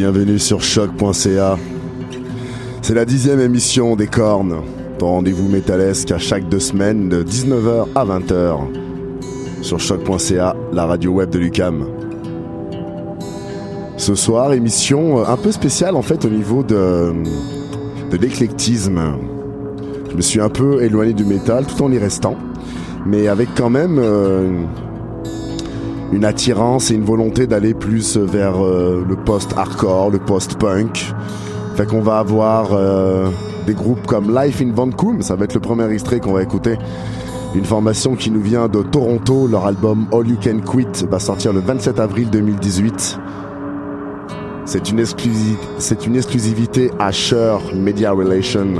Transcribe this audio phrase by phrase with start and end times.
[0.00, 1.58] bienvenue sur choc.ca.
[2.80, 4.62] C'est la dixième émission des cornes,
[4.98, 8.60] ton rendez-vous métalesque à chaque deux semaines de 19h à 20h
[9.60, 11.86] sur choc.ca, la radio web de Lucam.
[13.98, 17.12] Ce soir, émission un peu spéciale en fait au niveau de,
[18.18, 19.02] l'éclectisme.
[20.10, 22.36] Je me suis un peu éloigné du métal tout en y restant,
[23.04, 24.62] mais avec quand même euh,
[26.12, 31.14] une attirance et une volonté d'aller plus vers euh, le post-hardcore, le post-punk.
[31.76, 33.28] Fait qu'on va avoir euh,
[33.66, 36.76] des groupes comme Life in Vancouver, ça va être le premier extrait qu'on va écouter.
[37.54, 41.52] Une formation qui nous vient de Toronto, leur album All You Can Quit va sortir
[41.52, 43.18] le 27 avril 2018.
[44.64, 48.74] C'est une, exclusivité, c'est une exclusivité Asher Media Relation.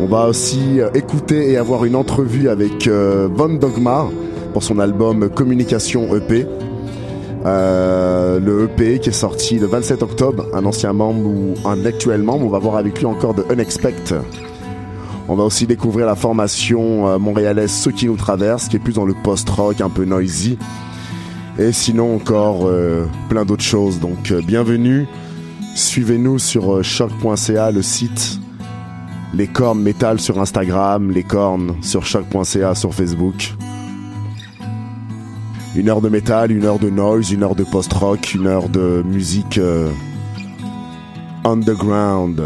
[0.00, 4.06] On va aussi euh, écouter et avoir une entrevue avec Von Dogma,
[4.54, 6.46] pour son album Communication EP.
[7.44, 12.22] Euh, le EP qui est sorti le 27 octobre, un ancien membre ou un actuel
[12.22, 14.14] membre, on va voir avec lui encore de Unexpect.
[15.28, 18.94] On va aussi découvrir la formation euh, montréalaise Ce qui nous traverse, qui est plus
[18.94, 20.56] dans le post-rock, un peu noisy.
[21.58, 23.98] Et sinon encore euh, plein d'autres choses.
[23.98, 25.06] Donc bienvenue,
[25.74, 28.38] suivez-nous sur choc.ca, le site.
[29.34, 33.54] Les cornes métal sur Instagram, les cornes sur choc.ca sur Facebook.
[35.76, 39.02] Une heure de métal, une heure de noise, une heure de post-rock, une heure de
[39.04, 39.90] musique euh,
[41.44, 42.40] underground.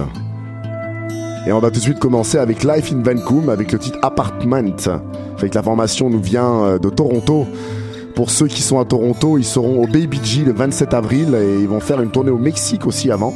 [1.47, 4.77] Et on va tout de suite commencer avec Life in Vancouver avec le titre Apartment.
[5.37, 7.47] Fait que la formation nous vient euh, de Toronto.
[8.15, 11.61] Pour ceux qui sont à Toronto, ils seront au Baby G le 27 avril et
[11.61, 13.35] ils vont faire une tournée au Mexique aussi avant.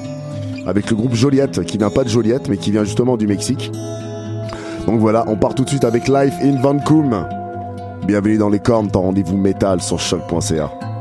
[0.66, 3.70] Avec le groupe Joliette, qui vient pas de Joliette, mais qui vient justement du Mexique.
[4.86, 7.24] Donc voilà, on part tout de suite avec Life in Vancouver.
[8.04, 10.91] Bienvenue dans les cornes, ton rendez-vous métal sur choc.ca.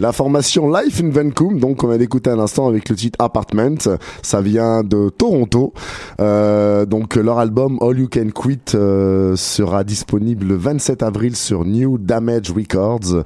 [0.00, 3.76] La formation Life in Vancouver, donc on vient d'écouter à l'instant avec le titre Apartment,
[4.22, 5.74] ça vient de Toronto.
[6.22, 11.66] Euh, donc leur album All You Can Quit euh, sera disponible le 27 avril sur
[11.66, 13.24] New Damage Records.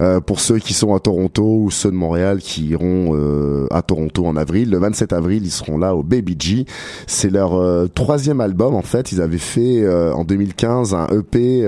[0.00, 3.82] Euh, pour ceux qui sont à Toronto ou ceux de Montréal qui iront euh, à
[3.82, 6.64] Toronto en avril, le 27 avril ils seront là au Baby G.
[7.06, 9.12] C'est leur euh, troisième album en fait.
[9.12, 11.64] Ils avaient fait en 2015 un EP,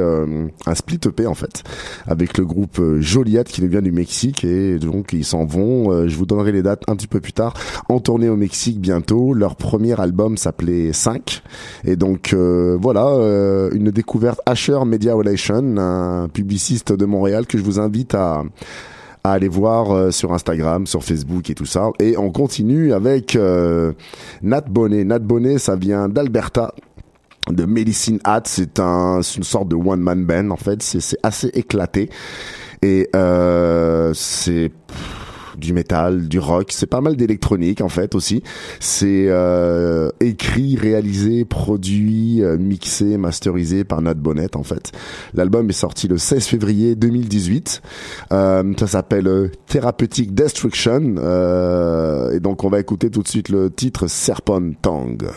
[0.67, 1.63] un split EP en fait,
[2.09, 4.48] avec le groupe Joliet qui vient du Mexique
[4.79, 5.93] donc ils s'en vont.
[5.93, 7.55] Euh, je vous donnerai les dates un petit peu plus tard.
[7.89, 9.33] En tournée au Mexique bientôt.
[9.33, 11.43] Leur premier album s'appelait 5
[11.85, 17.59] et donc euh, voilà euh, une découverte Asher Media Relation, un publiciste de Montréal que
[17.59, 18.45] je vous invite à
[19.25, 21.91] aller voir sur Instagram, sur Facebook et tout ça.
[22.01, 23.37] Et on continue avec
[24.43, 25.05] Nat Bonnet.
[25.05, 26.73] Nat Bonnet, ça vient d'Alberta
[27.53, 31.49] de Medicine Hat, c'est un, une sorte de one man band en fait, c'est assez
[31.49, 32.11] éclaté.
[32.83, 34.71] Et euh, c'est
[35.59, 38.43] du métal, du rock, c'est pas mal d'électronique en fait aussi.
[38.81, 44.93] C'est euh, écrit, réalisé, produit, euh, mixé, masterisé par Nat Bonnet en fait.
[45.35, 47.83] L'album est sorti le 16 février 2018.
[48.33, 53.49] Euh, ça s'appelle euh, Therapeutic Destruction euh, et donc on va écouter tout de suite
[53.49, 55.29] le titre Serpent Tongue.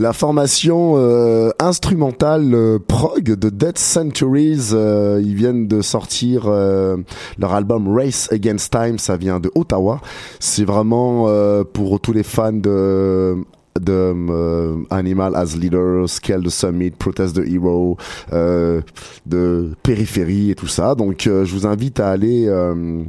[0.00, 7.52] La formation euh, instrumentale euh, prog de Dead Centuries, euh, ils viennent de sortir leur
[7.52, 10.00] album Race Against Time, ça vient de Ottawa.
[10.38, 11.26] C'est vraiment
[11.74, 13.44] pour tous les fans de
[13.78, 17.96] de euh, Animal as Leader, Scale the Summit, Protest the Hero,
[18.32, 18.80] euh,
[19.26, 20.94] de Périphérie et tout ça.
[20.94, 23.02] Donc euh, je vous invite à aller euh,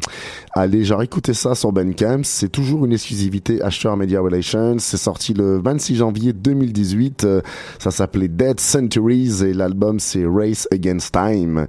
[0.54, 2.22] aller genre écouter ça sur Bandcamp.
[2.24, 4.78] C'est toujours une exclusivité acheteur Media Relations.
[4.80, 7.28] C'est sorti le 26 janvier 2018.
[7.80, 11.66] ça s'appelait Dead Centuries et l'album c'est Race Against Time.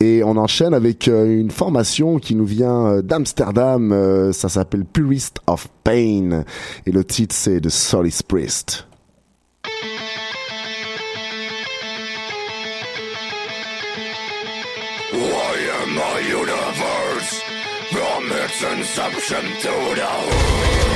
[0.00, 4.32] Et on enchaîne avec une formation qui nous vient d'Amsterdam.
[4.32, 6.44] ça s'appelle Purist of Pain
[6.86, 8.82] et le titre c'est The Solid Priest.
[9.64, 9.70] I
[15.78, 17.32] am a universe
[17.92, 20.93] from its inception to the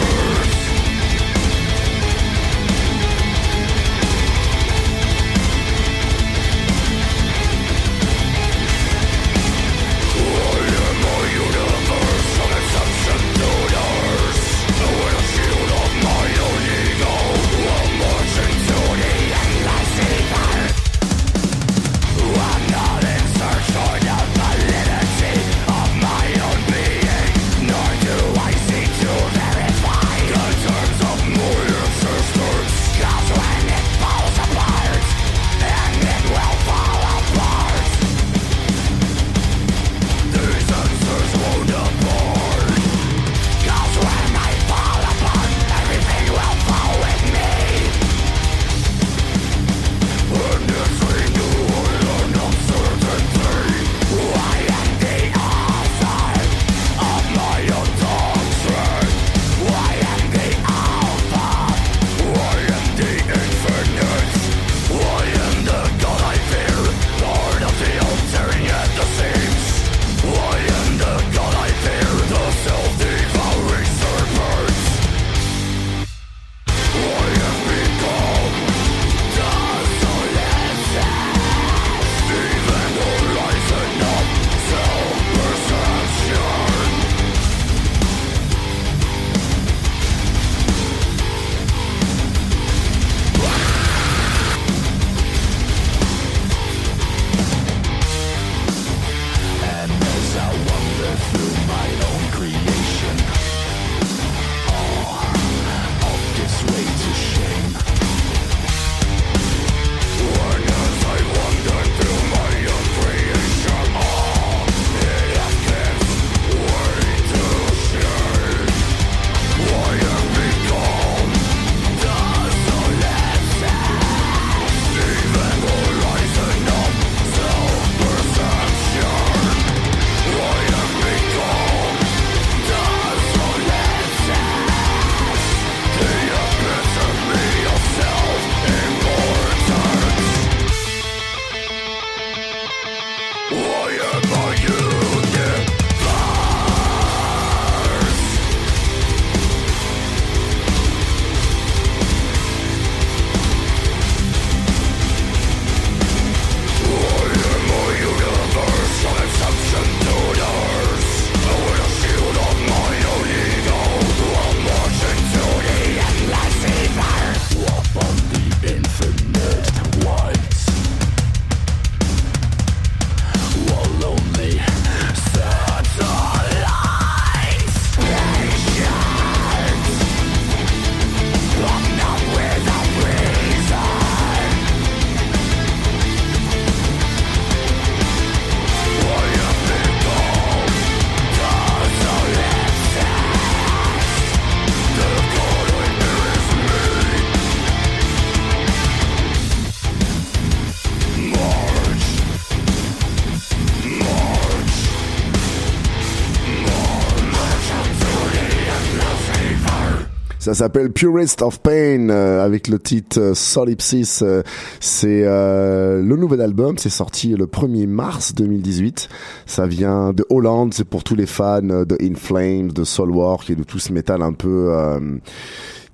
[210.49, 214.21] Ça s'appelle Purist of Pain euh, avec le titre euh, Solipsis.
[214.23, 214.43] Euh,
[214.81, 219.11] c'est le nouvel album, c'est sorti le 1er mars 2018.
[219.45, 223.57] Ça vient de Hollande, c'est pour tous les fans de In Flames, de Soulwork et
[223.57, 224.73] de tout ce métal un peu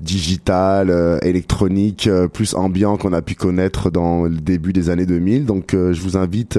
[0.00, 5.06] digital, euh, électronique, euh, plus ambiant qu'on a pu connaître dans le début des années
[5.06, 5.46] 2000.
[5.46, 6.58] Donc je vous invite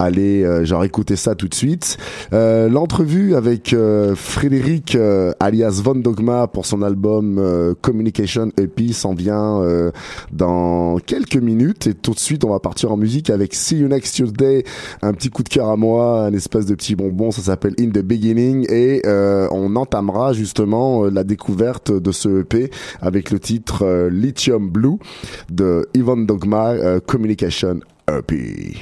[0.00, 1.98] allez euh, genre écouter ça tout de suite.
[2.32, 8.92] Euh, L'entrevue avec euh, Frédéric euh, alias Von Dogma pour son album euh, Communication EP
[8.92, 9.30] s'en vient
[10.32, 13.88] dans quelques minutes et tout de suite on va partir en musique avec See You
[13.88, 14.64] Next Tuesday,
[15.02, 17.90] un petit coup de cœur à moi, un espèce de petit bonbon, ça s'appelle In
[17.90, 24.70] the Beginning et on entamera justement la découverte de ce EP avec le titre Lithium
[24.70, 24.98] Blue
[25.50, 28.76] de Yvonne Dogma Communication EP.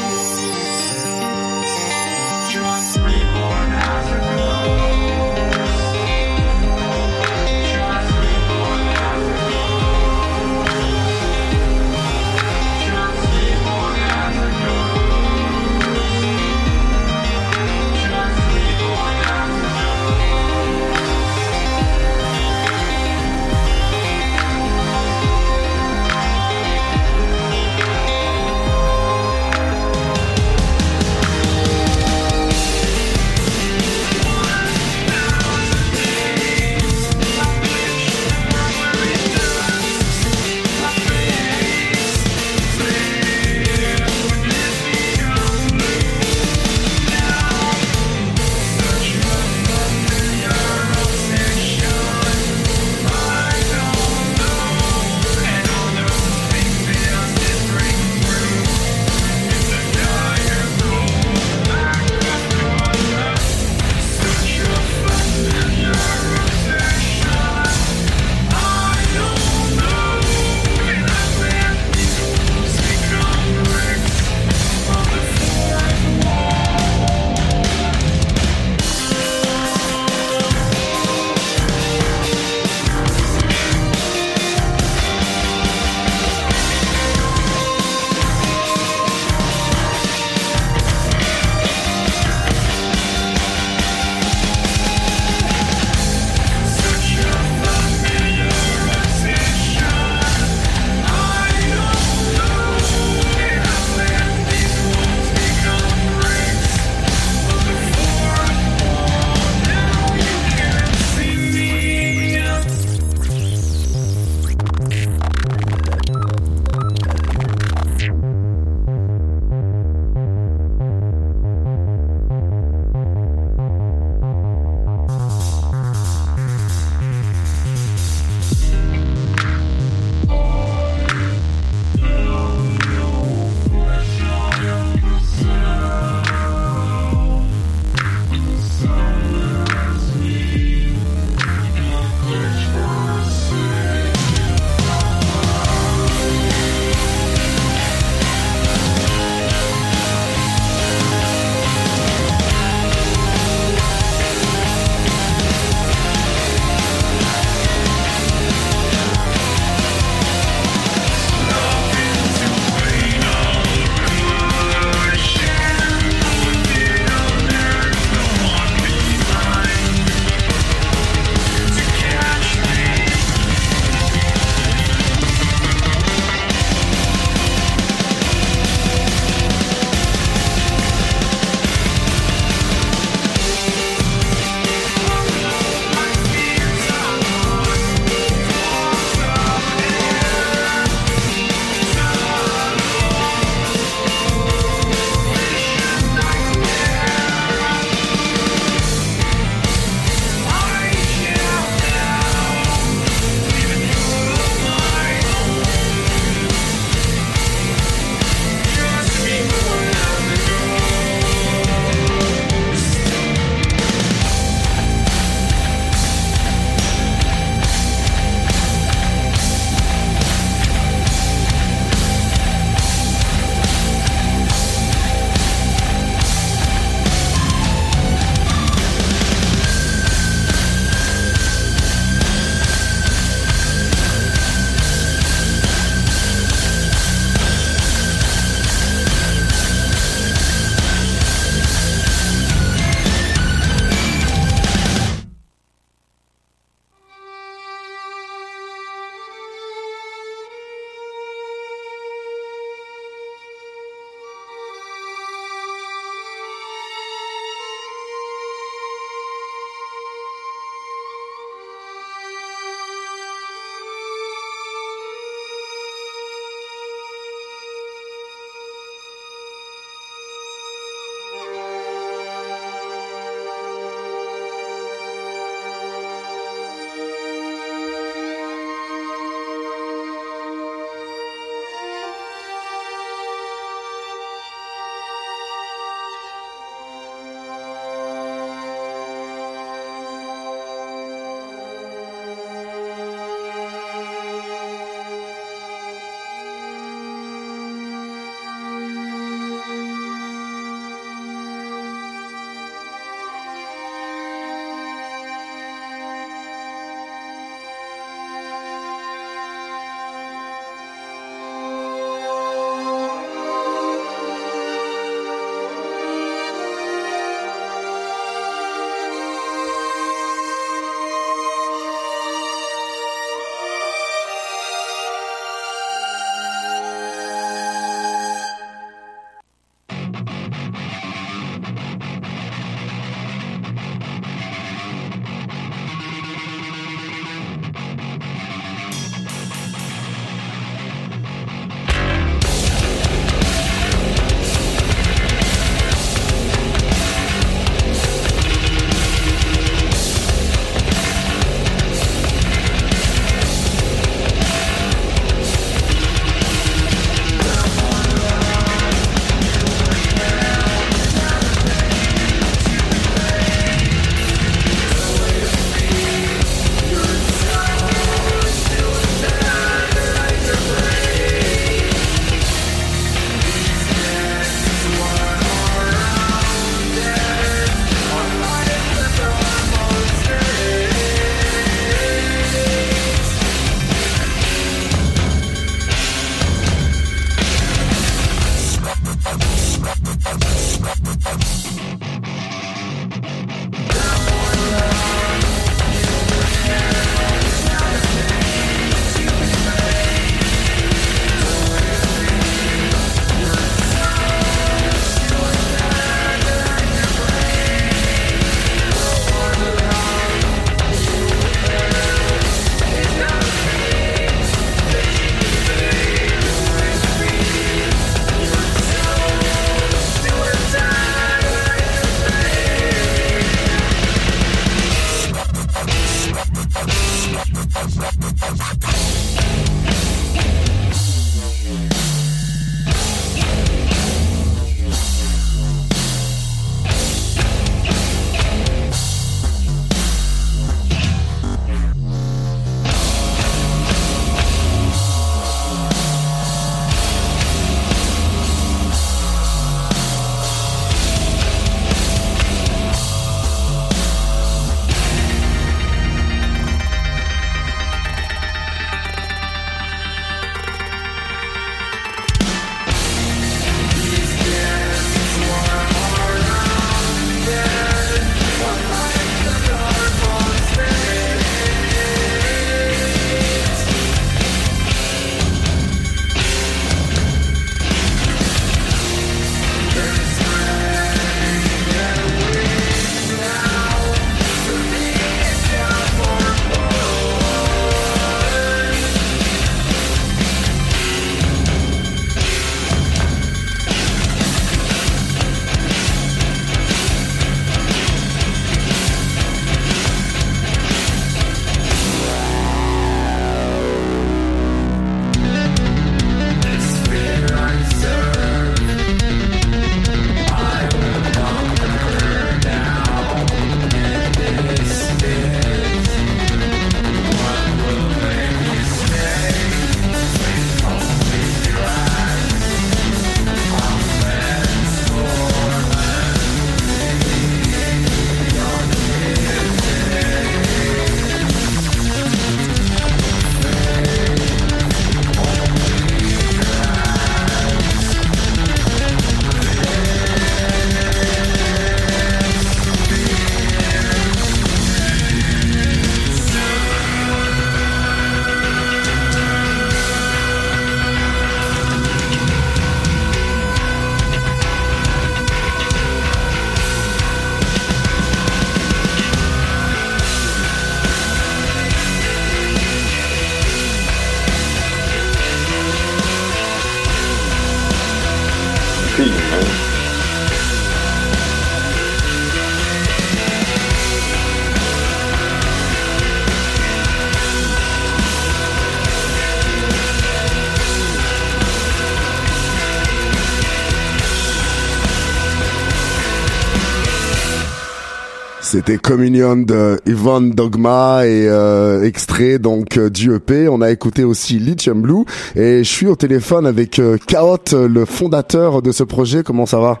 [588.76, 593.68] C'était Communion de Yvonne Dogma et euh, extrait donc euh, du EP.
[593.68, 598.04] On a écouté aussi Lithium Blue et je suis au téléphone avec euh, Chaos, le
[598.04, 599.42] fondateur de ce projet.
[599.42, 600.00] Comment ça va?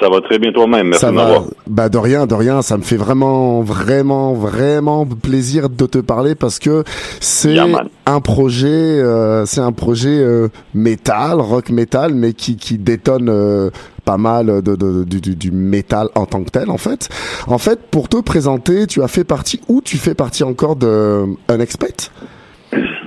[0.00, 1.44] Ça va très bien toi-même, merci ça va.
[1.66, 2.62] Bah de rien, de rien.
[2.62, 6.84] Ça me fait vraiment, vraiment, vraiment plaisir de te parler parce que
[7.20, 7.58] c'est
[8.06, 13.70] un projet, euh, c'est un projet euh, métal, rock métal, mais qui qui détonne euh,
[14.04, 17.08] pas mal de, de, du, du, métal en tant que tel en fait.
[17.46, 21.26] En fait, pour te présenter, tu as fait partie ou tu fais partie encore de
[21.48, 22.10] Unexpect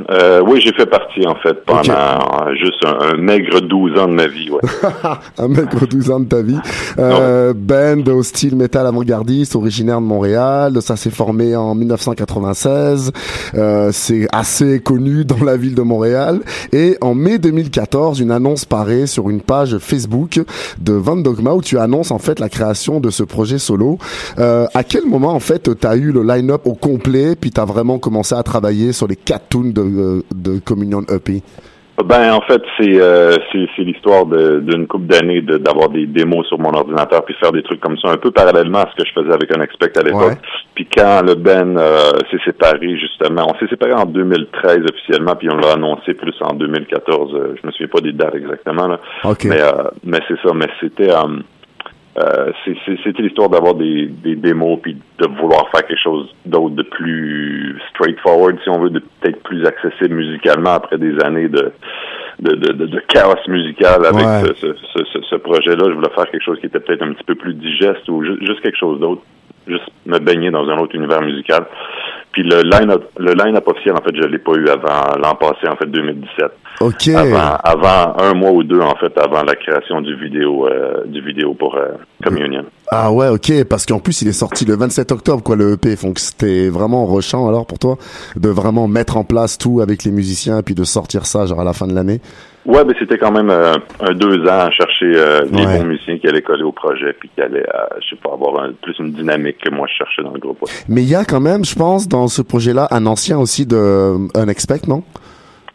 [0.10, 4.28] euh, oui, j'ai fait partie, en fait, pendant juste un, maigre 12 ans de ma
[4.28, 4.60] vie, ouais.
[5.38, 6.60] un maigre 12 ans de ta vie.
[7.00, 10.82] Euh, band au style métal avant-gardiste, originaire de Montréal.
[10.82, 13.12] Ça s'est formé en 1996.
[13.56, 16.42] Euh, c'est assez connu dans la ville de Montréal.
[16.72, 20.42] Et en mai 2014, une annonce paraît sur une page Facebook
[20.80, 23.98] de Van Dogma où tu annonces, en fait, la création de ce projet solo.
[24.40, 27.62] Euh, à quel moment, en fait, tu as eu le line-up au complet, puis tu
[27.62, 31.42] as vraiment commencé à travailler sur les quatre tunes de de, Communion EP?
[32.04, 36.74] Ben en fait c'est euh, c'est l'histoire d'une couple d'années d'avoir des démos sur mon
[36.74, 39.32] ordinateur puis faire des trucs comme ça un peu parallèlement à ce que je faisais
[39.32, 40.40] avec un expect à l'époque.
[40.74, 45.50] Puis quand le Ben euh, s'est séparé justement, on s'est séparé en 2013 officiellement puis
[45.52, 47.36] on l'a annoncé plus en 2014.
[47.36, 49.00] Euh, je me souviens pas des dates exactement là.
[49.46, 49.62] Mais
[50.04, 50.52] mais c'est ça.
[50.56, 51.12] Mais c'était
[52.18, 52.52] euh,
[53.04, 57.80] c'était l'histoire d'avoir des, des démos puis de vouloir faire quelque chose d'autre de plus
[57.90, 61.72] straightforward si on veut de peut-être plus accessible musicalement après des années de
[62.40, 65.86] de, de, de, chaos musical avec ce, ce, ce, projet-là.
[65.88, 68.60] Je voulais faire quelque chose qui était peut-être un petit peu plus digeste ou juste
[68.62, 69.22] quelque chose d'autre
[69.68, 71.66] juste me baigner dans un autre univers musical
[72.34, 75.68] puis le line-up, le line-up officiel, en fait, je l'ai pas eu avant l'an passé,
[75.70, 76.52] en fait, 2017.
[76.82, 77.08] OK.
[77.10, 81.22] Avant, avant un mois ou deux, en fait, avant la création du vidéo, euh, du
[81.22, 81.90] vidéo pour, euh,
[82.24, 82.66] Communion.
[82.90, 85.96] Ah ouais, ok, parce qu'en plus il est sorti le 27 octobre, quoi, le EP.
[85.96, 87.98] Donc c'était vraiment rushant alors pour toi
[88.36, 91.62] de vraiment mettre en place tout avec les musiciens et puis de sortir ça genre
[91.62, 92.22] à la fin de l'année.
[92.66, 96.18] Ouais, mais c'était quand même euh, un deux ans à chercher euh, des bons musiciens
[96.18, 98.98] qui allaient coller au projet puis qui allaient, euh, je sais pas, avoir un, plus
[99.00, 100.64] une dynamique que moi je cherchais dans le groupe.
[100.88, 104.16] Mais il y a quand même, je pense, dans ce projet-là, un ancien aussi de
[104.38, 105.04] Unexpect, non?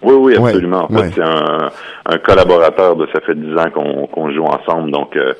[0.01, 0.87] Oui, oui, absolument.
[0.91, 1.71] en fait, c'est un,
[2.07, 3.69] un, collaborateur de ça fait dix ans
[4.13, 5.35] qu'on joue ensemble, donc euh,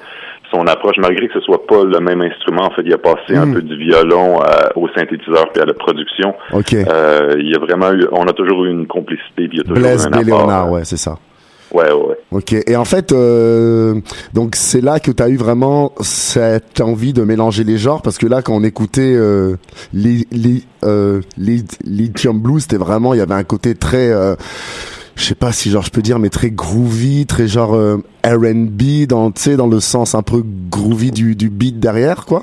[0.51, 3.37] son approche, malgré que ce soit pas le même instrument, en fait, il a passé
[3.37, 3.55] un hmm.
[3.55, 4.41] peu du violon
[4.77, 6.35] au synthétiseur puis à la production.
[6.53, 6.75] Ok.
[6.75, 9.61] Euh, il y a vraiment eu, on a toujours eu une complicité puis il y
[9.61, 11.17] a toujours Blaise eu un Léonard, ouais, c'est ça.
[11.73, 12.17] Ouais, ouais.
[12.31, 12.55] Ok.
[12.67, 14.01] Et en fait, euh,
[14.33, 18.19] donc c'est là que tu as eu vraiment cette envie de mélanger les genres parce
[18.19, 19.57] que là, quand on écoutait euh,
[19.93, 24.35] les, les, euh, Lithium Blues, c'était vraiment, il y avait un côté très, euh,
[25.17, 29.07] je sais pas si genre je peux dire, mais très groovy, très genre euh, R&B
[29.09, 32.43] dans, tu sais, dans le sens un peu groovy du, du beat derrière, quoi.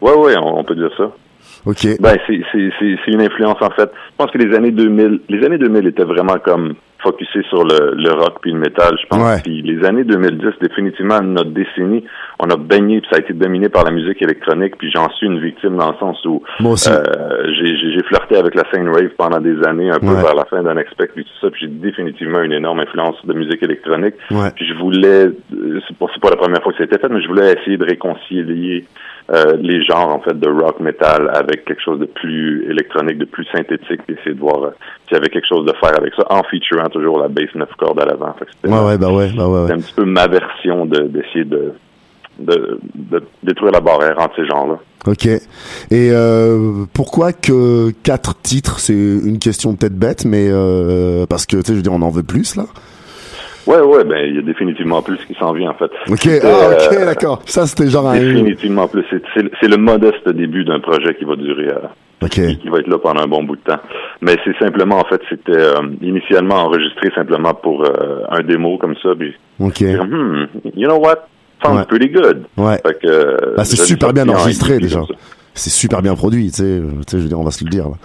[0.00, 1.10] Ouais, ouais, on, peut dire ça.
[1.66, 1.86] Ok.
[2.00, 3.90] Ben c'est c'est c'est une influence en fait.
[3.92, 7.94] Je pense que les années 2000, les années 2000 étaient vraiment comme focusé sur le,
[7.94, 9.42] le rock puis le métal, je pense.
[9.42, 12.04] Puis les années 2010, définitivement, notre décennie,
[12.38, 15.26] on a baigné, puis ça a été dominé par la musique électronique, puis j'en suis
[15.26, 19.56] une victime dans le sens où euh, j'ai flirté avec la scène rave pendant des
[19.66, 22.52] années, un peu vers la fin d'un expect, puis tout ça, puis j'ai définitivement une
[22.52, 24.14] énorme influence de musique électronique.
[24.54, 27.28] Puis je voulais, euh, c'est pas, pas la première fois que c'était fait, mais je
[27.28, 28.84] voulais essayer de réconcilier
[29.32, 33.24] euh, les genres en fait de rock metal avec quelque chose de plus électronique, de
[33.24, 34.70] plus synthétique, puis essayer de voir euh,
[35.06, 37.68] s'il y avait quelque chose de faire avec ça, en featurant toujours la bass 9
[37.78, 38.34] cordes à l'avant.
[38.64, 41.74] Ouais, ouais, bah ouais, bah ouais, C'est un petit peu ma version d'essayer de,
[42.40, 44.78] de, de, détruire la barrière entre ces genres-là.
[45.06, 45.26] Ok.
[45.26, 45.40] Et
[45.92, 48.80] euh, pourquoi que quatre titres?
[48.80, 50.50] C'est une question peut-être bête, mais
[51.28, 52.64] parce que tu sais, je veux dire, on en veut plus là.
[53.70, 55.90] Ouais, ouais, ben il y a définitivement plus qui s'en vient en fait.
[56.08, 57.40] Ok, ah, ok, euh, d'accord.
[57.46, 58.18] Ça c'était genre un...
[58.18, 59.04] définitivement plus.
[59.34, 63.22] C'est le modeste début d'un projet qui va durer, euh, qui, va être là pendant
[63.22, 63.78] un bon bout de temps.
[64.22, 67.84] Mais c'est simplement en fait, c'était euh, initialement enregistré simplement pour
[68.28, 69.10] un démo comme ça.
[69.16, 69.82] Puis, ok.
[69.82, 71.28] Hmm, you know what?
[71.62, 72.46] Sounds pretty good.
[72.56, 72.80] Ouais.
[73.56, 75.02] bah, c'est super bien enregistré déjà.
[75.54, 76.80] C'est super bien produit, tu sais.
[76.82, 77.84] Tu sais, je veux dire, on va se le dire.
[77.84, 77.96] Là.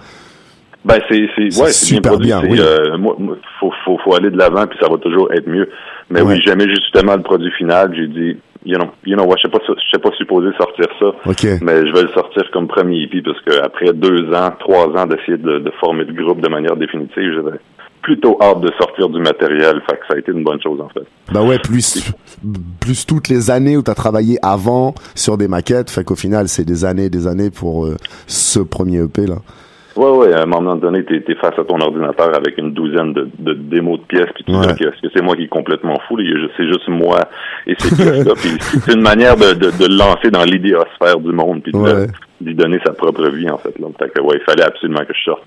[0.86, 2.40] Ben c'est c'est ouais c'est super bien.
[2.40, 3.16] bien euh, moi,
[3.58, 5.68] faut, faut faut aller de l'avant puis ça va toujours être mieux.
[6.10, 7.92] Mais oui, j'aimais justement le produit final.
[7.96, 10.86] J'ai dit you know, you know what, je sais pas, je sais pas supposé sortir
[11.00, 11.06] ça,
[11.62, 15.06] mais je vais le sortir comme premier EP parce que après deux ans, trois ans
[15.06, 17.58] d'essayer de, de, former le groupe de manière définitive, j'avais
[18.02, 20.88] plutôt hâte de sortir du matériel, fait que ça a été une bonne chose en
[20.88, 21.06] fait.
[21.32, 22.12] Bah ouais, plus
[22.80, 26.48] plus toutes les années où tu as travaillé avant sur des maquettes, fait qu'au final
[26.48, 29.36] c'est des années, des années pour euh, ce premier EP là.
[29.96, 33.14] Ouais, ouais, à un moment donné, tu es, face à ton ordinateur avec une douzaine
[33.14, 35.98] de, de démos de pièces, puis tu dis, est-ce que c'est moi qui est complètement
[36.06, 36.18] fou?
[36.56, 37.20] C'est juste moi
[37.66, 38.32] et ces pièces-là.
[38.36, 42.06] c'est une manière de, de, de lancer dans l'idéosphère du monde, puis de,
[42.42, 43.78] lui donner sa propre vie, en fait.
[43.78, 43.86] Là.
[43.98, 45.42] Fait que, ouais, il fallait absolument que je sorte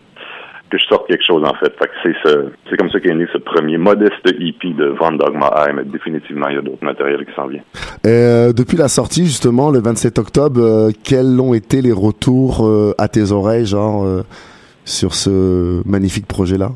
[0.69, 1.73] que je sorte quelque chose en fait.
[1.77, 5.51] fait c'est ce, c'est comme ça qu'est né ce premier modeste EP de Van Dogma
[5.55, 7.63] High, mais définitivement il y a d'autres matériels qui s'en viennent.
[8.05, 12.93] Euh, depuis la sortie justement le 27 octobre, euh, quels ont été les retours euh,
[12.97, 14.23] à tes oreilles genre euh,
[14.85, 16.69] sur ce magnifique projet là?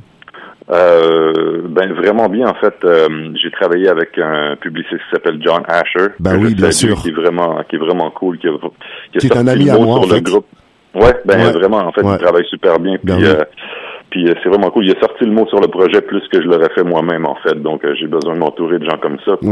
[0.69, 2.73] ben vraiment bien en fait.
[3.35, 6.13] j'ai travaillé avec un publiciste qui s'appelle John Asher.
[6.19, 7.01] Ben oui, bien sûr.
[7.01, 8.51] Qui est vraiment, qui est vraiment cool, qui a,
[9.11, 10.45] qui a qui est un ami à moi, sur le groupe.
[10.95, 12.97] Ouais, ben vraiment, en fait, il travaille super bien.
[13.03, 13.39] Puis, euh,
[14.13, 14.85] puis euh, c'est vraiment cool.
[14.85, 17.33] Il a sorti le mot sur le projet plus que je l'aurais fait moi-même, en
[17.37, 17.55] fait.
[17.55, 19.37] Donc, euh, j'ai besoin de m'entourer de gens comme ça.
[19.37, 19.49] Puis,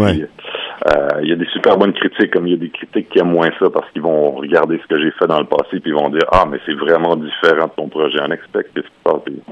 [1.23, 3.31] il y a des super bonnes critiques, comme il y a des critiques qui aiment
[3.31, 5.95] moins ça parce qu'ils vont regarder ce que j'ai fait dans le passé, puis ils
[5.95, 8.69] vont dire ah mais c'est vraiment différent de ton projet en expect.
[8.73, 8.83] Puis,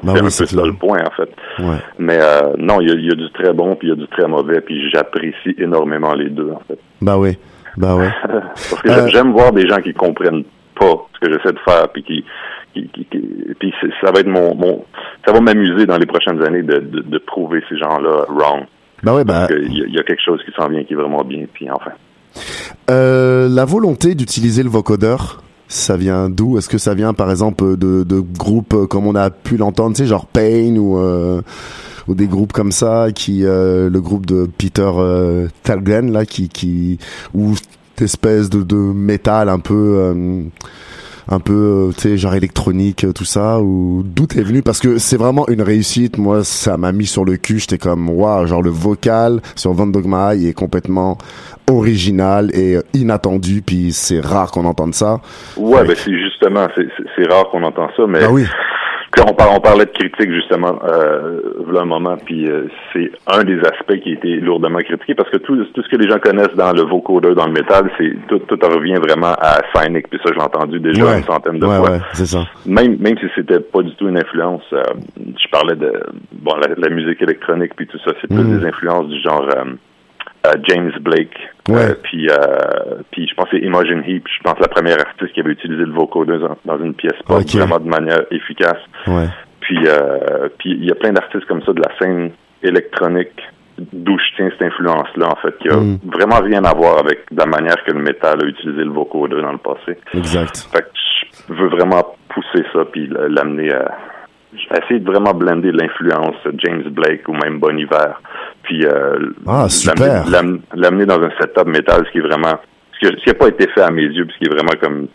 [0.04, 1.30] ben c'est un peu ça le point, en fait.
[1.98, 2.20] Mais
[2.60, 4.28] non, il y, a, y a du très bon, puis il y a du très
[4.28, 6.78] mauvais, puis j'apprécie énormément les deux, en fait.
[7.02, 7.36] Bah oui.
[7.78, 8.10] Bah ouais.
[8.28, 10.44] parce que j'aime voir des gens qui comprennent
[10.80, 12.24] pas ce que j'essaie de faire, puis qui,
[12.74, 13.08] qui,
[13.60, 14.86] puis ça va être mon, mon
[15.26, 18.66] ça va m'amuser dans les prochaines années de, de, de prouver ces gens-là wrong.
[19.04, 19.48] Ben ouais, ben.
[19.50, 21.92] Il y, a quelque chose qui s'en vient qui est vraiment bien, puis enfin.
[22.90, 26.58] Euh, la volonté d'utiliser le vocodeur, ça vient d'où?
[26.58, 30.04] Est-ce que ça vient par exemple de, de groupes comme on a pu l'entendre, tu
[30.04, 31.42] sais, genre Pain ou euh,
[32.08, 36.50] ou des groupes comme ça, qui euh, le groupe de Peter euh, Talgren là, qui
[36.50, 37.00] qui
[37.34, 37.54] ou
[38.02, 40.44] espèce de, de métal un peu euh,
[41.30, 41.54] un peu
[41.90, 44.62] euh, tu sais genre électronique tout ça ou d'où t'es venu?
[44.62, 46.18] Parce que c'est vraiment une réussite.
[46.18, 47.60] Moi ça m'a mis sur le cul.
[47.60, 51.18] J'étais comme waouh genre le vocal sur Van Dogma il est complètement
[51.70, 53.62] original et euh, inattendu.
[53.62, 55.20] Puis c'est rare qu'on entende ça.
[55.58, 58.46] Ouais ben c'est justement c'est rare qu'on entend ça mais ah oui
[59.18, 61.42] on, on parlait de critique justement euh,
[61.80, 65.38] un moment, puis euh, c'est un des aspects qui a été lourdement critiqué parce que
[65.38, 68.40] tout, tout ce que les gens connaissent dans le vocoder, dans le métal, c'est tout,
[68.40, 71.78] tout revient vraiment à Cynic, puis ça je l'ai entendu déjà une centaine de ouais,
[71.78, 71.92] fois.
[71.92, 72.46] Ouais, c'est ça.
[72.66, 74.84] Même même si c'était pas du tout une influence, euh,
[75.18, 75.92] je parlais de
[76.34, 78.60] bon la, musique électronique puis tout ça, c'est plus Mhm.
[78.60, 79.64] des influences du genre euh,
[80.48, 81.36] euh, James Blake,
[81.72, 81.96] Ouais.
[82.04, 85.40] puis euh, puis je pense que c'est Imogen Heap, je pense la première artiste qui
[85.40, 88.80] avait utilisé le vocoder dans, dans une pièce pop vraiment de manière efficace.
[89.08, 89.28] Ouais.
[89.62, 92.32] Puis, euh, puis il y a plein d'artistes comme ça de la scène
[92.64, 93.40] électronique
[93.94, 96.00] d'où je tiens cette influence-là, en fait, qui a Mm.
[96.12, 99.52] vraiment rien à voir avec la manière que le métal a utilisé le vocoder dans
[99.54, 99.98] le passé.
[100.14, 100.68] Exact.
[100.74, 100.88] Fait que
[101.50, 103.98] je veux vraiment pousser ça puis l'amener à
[104.54, 108.14] essayer de vraiment blender l'influence James Blake ou même Bon Iver
[108.64, 110.26] puis euh, Ah, super.
[110.30, 112.60] l'amener- l'am- l'amener dans un setup métal ce qui est vraiment
[112.94, 114.46] ce qui, a- ce qui a pas été fait à mes yeux puis ce qui
[114.52, 115.08] est vraiment comme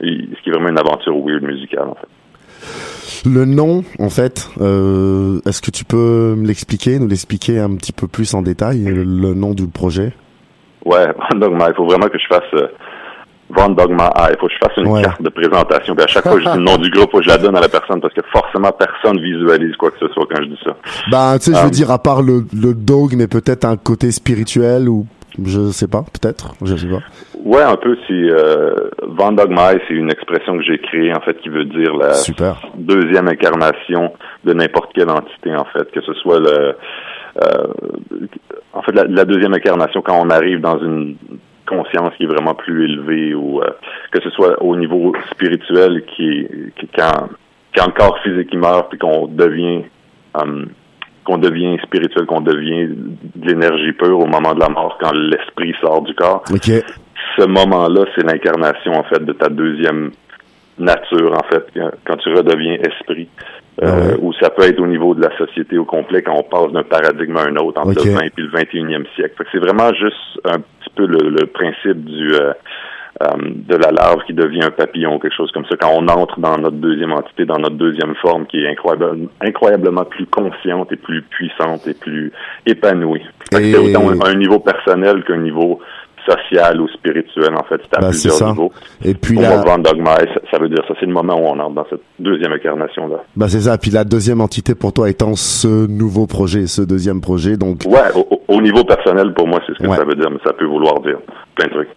[0.00, 0.06] ce
[0.42, 2.08] qui est vraiment une aventure weird musicale en fait.
[3.26, 8.06] Le nom, en fait, euh, est-ce que tu peux l'expliquer, nous l'expliquer un petit peu
[8.06, 10.12] plus en détail, le, le nom du projet?
[10.84, 12.68] Ouais, Dogma, il faut vraiment que je fasse euh,
[13.54, 14.12] Von Dogma.
[14.30, 15.02] Il faut que je fasse une Ouais.
[15.02, 15.94] carte de présentation.
[15.94, 17.38] Puis à chaque fois que je dis le nom du groupe, faut que je la
[17.38, 20.48] donne à la personne parce que forcément personne visualise quoi que ce soit quand je
[20.48, 20.76] dis ça.
[21.10, 24.10] Bah, tu sais, je veux dire, à part le, le dog, mais peut-être un côté
[24.10, 25.06] spirituel ou
[25.44, 27.00] je sais pas, peut-être, je sais pas.
[27.44, 27.96] Ouais, un peu.
[28.06, 31.94] C'est euh, Von Dogma, c'est une expression que j'ai créée en fait qui veut dire
[31.96, 32.62] la Super.
[32.76, 34.12] deuxième incarnation
[34.44, 36.74] de n'importe quelle entité en fait, que ce soit le
[37.42, 37.66] euh,
[38.72, 41.16] en fait la, la deuxième incarnation quand on arrive dans une
[41.66, 43.70] conscience qui est vraiment plus élevée ou euh,
[44.10, 46.46] que ce soit au niveau spirituel qui,
[46.78, 47.28] qui quand
[47.76, 49.82] quand le corps physique il meurt puis qu'on devient
[50.36, 50.64] euh,
[51.24, 55.74] qu'on devient spirituel, qu'on devient de l'énergie pure au moment de la mort quand l'esprit
[55.80, 56.44] sort du corps
[57.38, 60.12] ce moment-là, c'est l'incarnation en fait de ta deuxième
[60.78, 61.66] nature en fait
[62.04, 63.28] quand, tu redeviens esprit.
[63.82, 64.16] Euh, Ah ouais.
[64.20, 66.84] Ou ça peut être au niveau de la société au complet quand on passe d'un
[66.84, 69.44] paradigme à un autre entre le 20 et le 21e siècle.
[69.50, 70.60] C'est vraiment juste un
[70.94, 72.52] peu le, le principe du euh,
[73.22, 75.76] euh, de la larve qui devient un papillon, quelque chose comme ça.
[75.76, 80.04] Quand on entre dans notre deuxième entité, dans notre deuxième forme, qui est incroyable, incroyablement
[80.04, 82.32] plus consciente et plus puissante et plus
[82.66, 83.22] épanouie.
[83.52, 85.80] C'est autant un, un niveau personnel qu'un niveau
[86.26, 87.80] social ou spirituel, en fait.
[87.84, 88.46] C'est à c'est plusieurs ça.
[88.50, 88.72] niveaux.
[89.04, 89.82] Et puis Pour la, Van
[90.50, 90.94] ça, veut dire ça.
[91.00, 93.16] C'est le moment où on entre dans cette deuxième incarnation-là.
[93.36, 93.76] bah c'est ça.
[93.78, 97.56] Puis la deuxième entité pour toi étant ce nouveau projet, ce deuxième projet.
[97.56, 99.96] Donc, Ouais, au, au- au niveau personnel, pour moi, c'est ce que Ouais.
[99.96, 101.18] ça veut dire, mais ça peut vouloir dire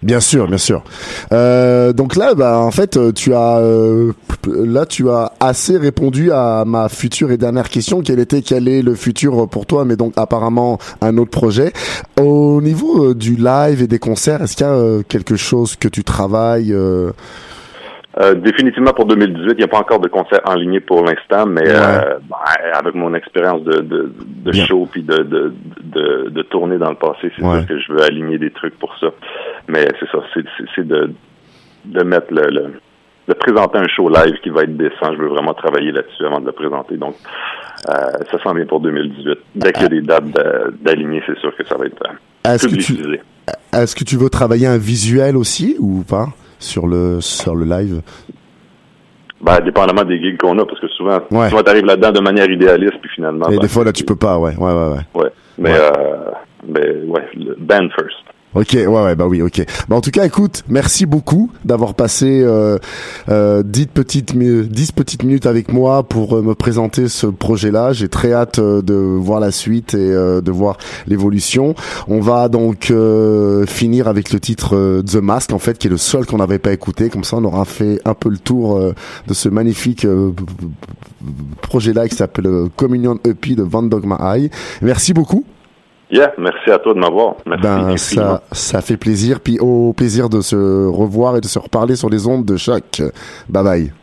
[0.04, 0.84] Bien sûr, bien sûr.
[1.32, 4.14] Euh, donc là, bah en fait, euh, tu as euh,
[4.48, 8.02] là, tu as assez répondu à ma future et dernière question.
[8.02, 11.72] Quel était, quel est le futur pour toi Mais donc apparemment un autre projet.
[12.20, 15.76] Au niveau euh, du live et des concerts, est-ce qu'il y a euh, quelque chose
[15.76, 16.76] que tu travailles
[18.20, 21.46] euh, définitivement pour 2018, il n'y a pas encore de concert en ligne pour l'instant,
[21.46, 21.76] mais Ouais.
[21.76, 22.36] euh, ben,
[22.74, 24.12] avec mon expérience de, de,
[24.46, 24.66] de Bien.
[24.66, 25.54] show puis de, de,
[25.84, 27.60] de, de tournée dans le passé, c'est Ouais.
[27.60, 29.08] sûr que je veux aligner des trucs pour ça.
[29.68, 31.12] Mais c'est ça, c'est, c'est, c'est de,
[31.86, 32.74] de mettre le, le
[33.28, 35.12] de présenter un show live qui va être décent.
[35.12, 36.96] Je veux vraiment travailler là-dessus avant de le présenter.
[36.96, 37.16] Donc,
[37.90, 37.94] euh,
[38.32, 39.38] ça s'en vient pour 2018.
[39.54, 42.54] Dès qu'il y a des dates d'a- d'aligner, c'est sûr que ça va être euh,
[42.54, 42.94] Est-ce que tu
[43.74, 46.28] est-ce que tu veux travailler un visuel aussi ou pas?
[46.60, 48.02] Sur le sur le live?
[49.40, 51.50] Ben, dépendamment des gigs qu'on a, parce que souvent, Ouais.
[51.50, 53.48] souvent t'arrives là-dedans de manière idéaliste, puis finalement...
[53.50, 54.38] Et ben, des fois là, tu peux pas.
[54.40, 55.22] Ouais, ouais, ouais, ouais.
[55.24, 55.30] Ouais.
[55.60, 55.80] Mais, Ouais.
[55.80, 56.32] euh,
[56.68, 58.18] mais ouais, le band first.
[58.60, 59.64] Ok, ouais, ouais, bah oui, ok.
[59.88, 62.80] Bah en tout cas, écoute, merci beaucoup d'avoir passé euh,
[63.30, 67.94] euh, 10 petites mi- 10 petites minutes avec moi pour euh, me présenter ce projet-là.
[67.94, 71.76] J'ai très hâte euh, de voir la suite et euh, de voir l'évolution.
[72.08, 75.98] On va donc euh, finir avec le titre The Mask, en fait, qui est le
[75.98, 77.10] seul qu'on n'avait pas écouté.
[77.10, 78.80] Comme ça, on aura fait un peu le tour
[79.28, 80.08] de ce magnifique
[81.62, 84.50] projet-là qui s'appelle Communion EP de Van Dogma High.
[84.82, 85.46] Merci beaucoup.
[86.10, 87.36] Yeah, merci à toi de m'avoir.
[87.46, 87.64] Merci.
[87.64, 89.40] Ben ça, ça fait plaisir.
[89.42, 93.02] Puis au plaisir de se revoir et de se reparler sur les ondes de choc.
[93.50, 93.94] Bye bye.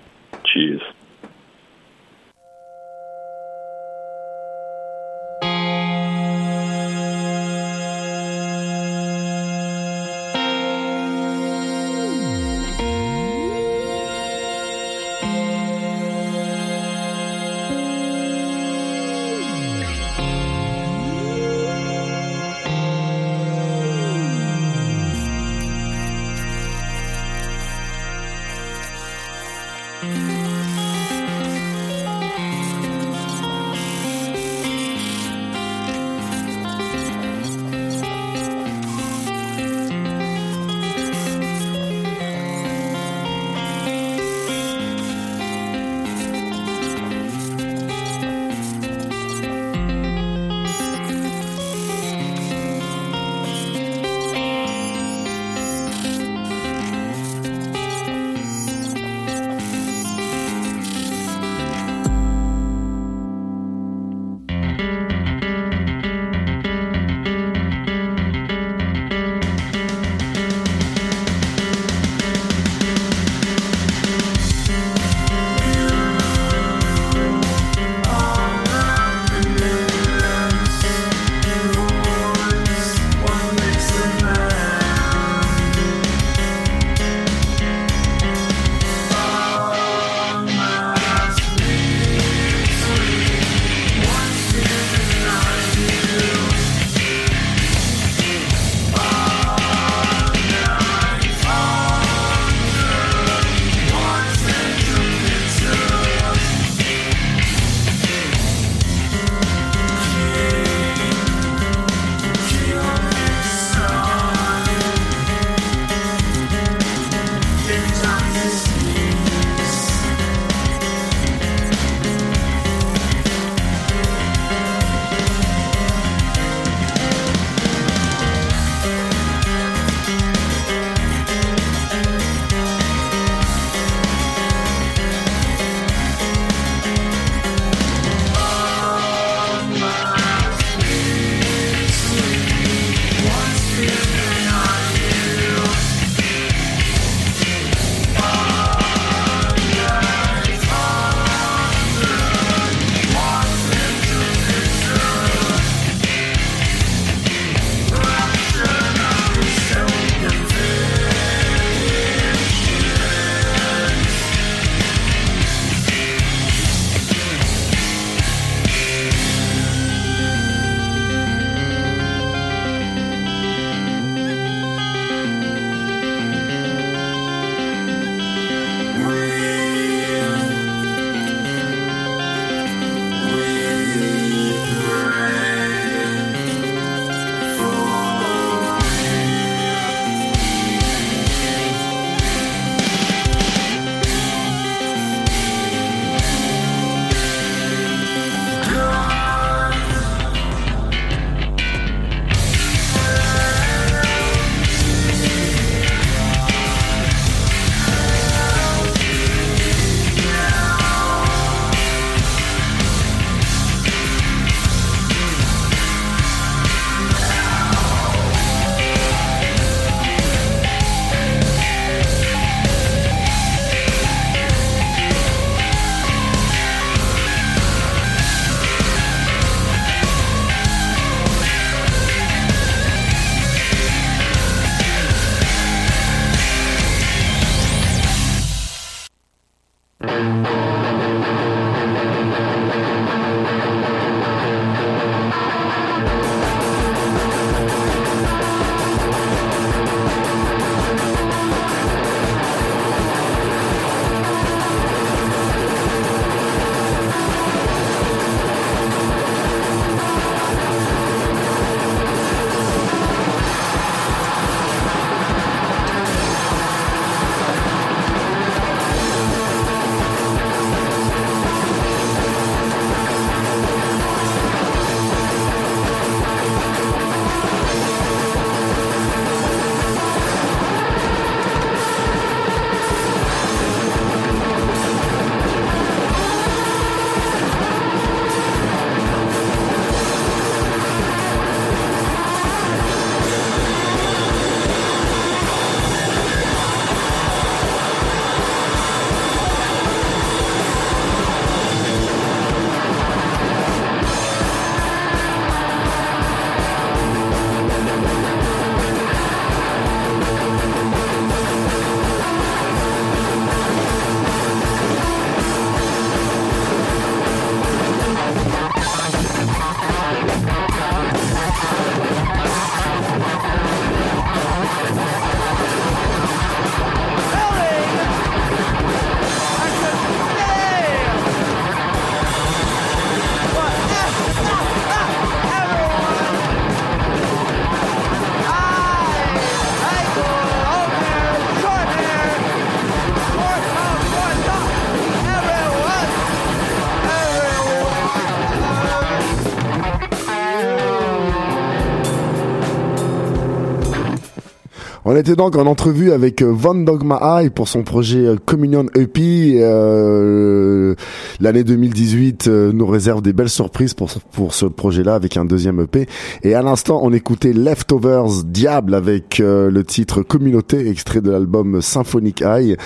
[355.15, 358.87] On était donc en entrevue avec euh, Von Dogma High pour son projet euh, Communion
[358.97, 359.61] EP.
[359.63, 360.97] Euh,
[361.39, 365.79] L'année 2018 euh, nous réserve des belles surprises pour, pour ce projet-là avec un deuxième
[365.79, 366.09] EP.
[366.43, 372.43] Et à l'instant, on écoutait Leftovers Diable avec le titre Communauté, extrait de l'album Symphonic
[372.45, 372.77] High.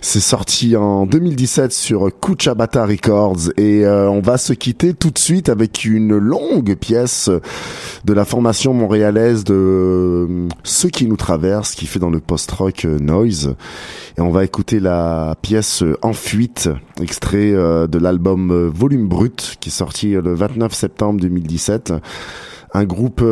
[0.00, 3.52] C'est sorti en 2017 sur Kuchabata Records.
[3.58, 7.30] Et on va se quitter tout de suite avec une longue pièce
[8.04, 12.86] de la formation montréalaise de Ceux qui nous traversent ce qui fait dans le post-rock
[12.86, 13.54] euh, noise.
[14.16, 16.70] Et on va écouter la pièce euh, En fuite,
[17.02, 21.92] extrait euh, de l'album Volume Brut, qui est sorti le 29 septembre 2017
[22.74, 23.24] un groupe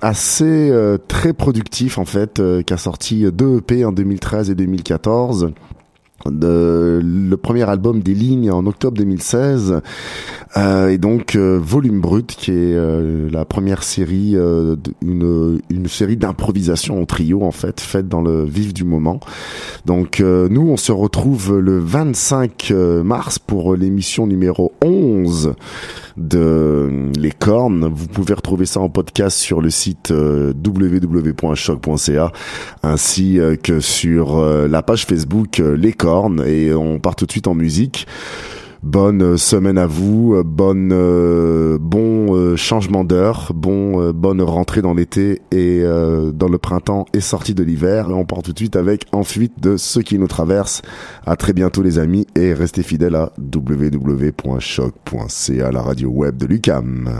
[0.00, 0.72] assez
[1.06, 5.52] très productif en fait qui a sorti deux EP en 2013 et 2014
[6.26, 9.80] de, le premier album des lignes en octobre 2016
[10.56, 15.88] euh, et donc euh, volume brut qui est euh, la première série euh, une, une
[15.88, 19.20] série d'improvisation en trio en fait faite dans le vif du moment
[19.86, 22.72] donc nous on se retrouve le 25
[23.04, 25.54] mars pour l'émission numéro 11
[26.20, 27.90] de Les Cornes.
[27.92, 32.32] Vous pouvez retrouver ça en podcast sur le site euh, www.choc.ca
[32.82, 36.09] ainsi euh, que sur euh, la page Facebook Les Cornes
[36.46, 38.06] et on part tout de suite en musique.
[38.82, 40.88] Bonne semaine à vous, bonne
[41.78, 47.62] bon changement d'heure, bon bonne rentrée dans l'été et dans le printemps et sortie de
[47.62, 48.08] l'hiver.
[48.08, 50.80] Et on part tout de suite avec Ensuite de ceux qui nous traversent.
[51.26, 54.40] À très bientôt les amis et restez fidèles à www.choc.ca
[55.70, 57.10] la radio web de Lucam.